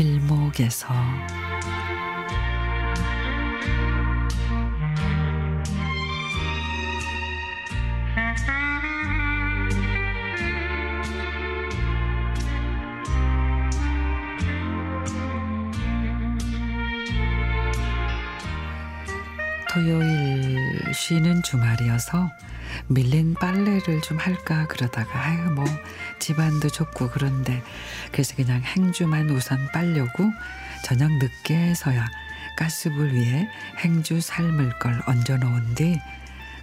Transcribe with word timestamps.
길목에서 0.00 0.88
토요일 19.70 20.92
쉬는 20.92 21.44
주말이어서 21.44 22.28
밀린 22.88 23.34
빨래를 23.34 24.00
좀 24.02 24.18
할까 24.18 24.66
그러다가 24.66 25.24
아유 25.24 25.48
뭐 25.50 25.64
집안도 26.18 26.70
좁고 26.70 27.10
그런데 27.10 27.62
그래서 28.10 28.34
그냥 28.34 28.62
행주만 28.62 29.30
우선 29.30 29.68
빨려고 29.72 30.24
저녁 30.84 31.12
늦게서야 31.12 32.08
가스불 32.56 33.12
위에 33.12 33.48
행주 33.78 34.20
삶을 34.20 34.80
걸 34.80 35.00
얹어 35.06 35.36
놓은 35.36 35.76
뒤 35.76 36.00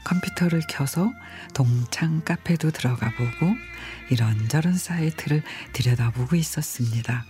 컴퓨터를 0.04 0.64
켜서 0.68 1.14
동창 1.54 2.22
카페도 2.26 2.71
들어가 2.71 3.10
보고 3.12 3.55
이런저런 4.10 4.77
사이트를 4.77 5.44
들여다보고 5.71 6.36
있었습니다. 6.36 7.26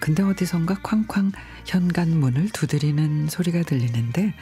근데 0.00 0.22
어디선가 0.22 0.80
쾅쾅 0.82 1.32
현관문을 1.66 2.50
두드리는 2.50 3.28
소리가 3.28 3.62
들리는데 3.62 4.34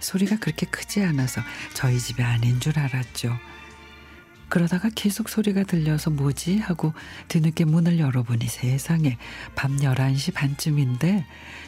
소리가 0.00 0.38
그렇게 0.38 0.66
크지 0.66 1.02
않아서 1.04 1.40
저희 1.74 1.98
집이 1.98 2.22
아닌 2.22 2.60
줄 2.60 2.78
알았죠. 2.78 3.36
그러다가 4.50 4.90
계속 4.92 5.28
소리가 5.28 5.62
들려서 5.62 6.10
뭐지 6.10 6.58
하고 6.58 6.92
뒤늦게 7.28 7.64
문을 7.64 8.00
열어보니 8.00 8.48
세상에 8.48 9.16
밤 9.54 9.76
11시 9.76 10.34
반쯤인데 10.34 11.24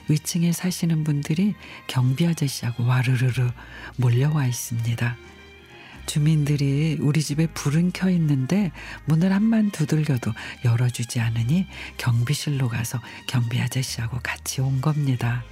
위층에 0.08 0.50
사시는 0.50 1.04
분들이 1.04 1.54
경비 1.86 2.26
아저씨하고 2.26 2.84
와르르르 2.84 3.50
몰려와 3.98 4.46
있습니다. 4.46 5.16
주민들이 6.12 6.98
우리 7.00 7.22
집에 7.22 7.46
불은 7.46 7.92
켜 7.92 8.10
있는데 8.10 8.70
문을 9.06 9.32
한만 9.32 9.70
두들겨도 9.70 10.30
열어주지 10.62 11.20
않으니 11.20 11.66
경비실로 11.96 12.68
가서 12.68 13.00
경비 13.26 13.58
아저씨하고 13.58 14.18
같이 14.22 14.60
온 14.60 14.82
겁니다. 14.82 15.42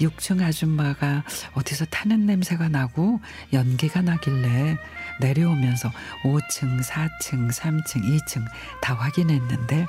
6층 0.00 0.42
아줌마가 0.42 1.22
어디서 1.54 1.84
타는 1.84 2.26
냄새가 2.26 2.70
나고 2.70 3.20
연기가 3.52 4.02
나길래 4.02 4.78
내려오면서 5.20 5.92
5층, 6.24 6.82
4층, 6.82 7.52
3층, 7.52 8.02
2층 8.02 8.44
다 8.80 8.94
확인했는데 8.94 9.86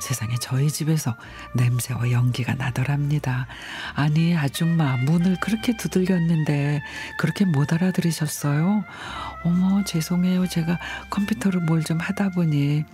세상에 0.00 0.34
저희 0.40 0.70
집에서 0.70 1.16
냄새와 1.54 2.10
연기가 2.10 2.54
나더랍니다. 2.54 3.46
아니 3.94 4.36
아줌마 4.36 4.96
문을 4.96 5.36
그렇게 5.40 5.76
두들겼는데 5.76 6.82
그렇게 7.18 7.44
못 7.44 7.72
알아들으셨어요? 7.72 8.84
어머 9.44 9.84
죄송해요. 9.84 10.46
제가 10.48 10.78
컴퓨터로 11.10 11.60
뭘 11.60 11.80
좀 11.82 11.98
하다 11.98 12.30
보니 12.30 12.84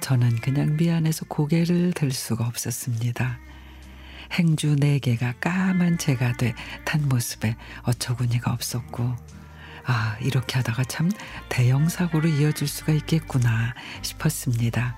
저는 0.00 0.36
그냥 0.40 0.76
미안해서 0.76 1.26
고개를 1.26 1.92
들 1.92 2.10
수가 2.10 2.44
없었습니다. 2.46 3.38
행주 4.32 4.74
네 4.76 4.98
개가 4.98 5.34
까만 5.40 5.98
재가 5.98 6.32
돼 6.32 6.54
탄 6.84 7.08
모습에 7.08 7.56
어처구니가 7.82 8.52
없었고 8.52 9.14
아 9.86 10.16
이렇게 10.20 10.56
하다가 10.56 10.84
참 10.84 11.10
대형 11.48 11.88
사고로 11.88 12.28
이어질 12.28 12.66
수가 12.68 12.92
있겠구나 12.92 13.74
싶었습니다. 14.02 14.96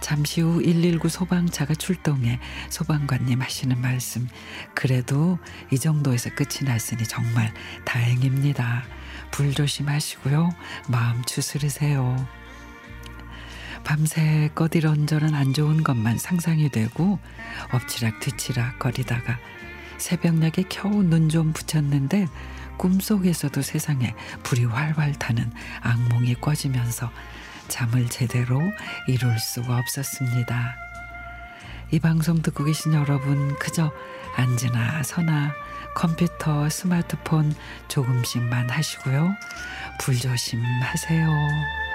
잠시 0.00 0.40
후 0.40 0.62
119 0.62 1.08
소방차가 1.08 1.74
출동해 1.74 2.40
소방관님 2.70 3.40
하시는 3.40 3.80
말씀 3.80 4.28
그래도 4.74 5.38
이 5.70 5.78
정도에서 5.78 6.30
끝이 6.34 6.64
났으니 6.64 7.04
정말 7.04 7.52
다행입니다. 7.84 8.84
불 9.30 9.54
조심하시고요. 9.54 10.50
마음 10.88 11.22
추스르세요. 11.24 12.26
밤새 13.84 14.50
꺼디런저런 14.54 15.34
안 15.34 15.52
좋은 15.54 15.82
것만 15.82 16.18
상상이 16.18 16.70
되고 16.70 17.18
엎치락 17.72 18.20
뒤치락 18.20 18.78
거리다가 18.78 19.38
새벽녘에 19.98 20.64
겨우 20.68 21.02
눈 21.02 21.28
좀 21.28 21.52
붙였는데 21.52 22.26
꿈속에서도 22.78 23.60
세상에 23.60 24.14
불이 24.42 24.64
활활 24.64 25.12
타는 25.12 25.52
악몽이 25.82 26.34
꿔지면서 26.36 27.10
잠을 27.70 28.08
제대로 28.08 28.60
이룰 29.06 29.38
수가 29.38 29.78
없었습니다. 29.78 30.76
이 31.92 31.98
방송 31.98 32.42
듣고 32.42 32.64
계신 32.64 32.92
여러분 32.92 33.56
그저 33.58 33.90
앉으나 34.36 35.02
서나 35.02 35.54
컴퓨터, 35.94 36.68
스마트폰 36.68 37.54
조금씩만 37.88 38.70
하시고요. 38.70 39.34
불조심하세요. 40.00 41.89